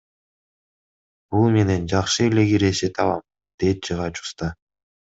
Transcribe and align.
Бул 1.35 1.45
менен 1.57 1.87
жакшы 1.93 2.25
эле 2.31 2.49
киреше 2.55 2.93
табам,— 2.99 3.25
дейт 3.65 3.89
жыгач 3.93 4.13
уста. 4.27 4.55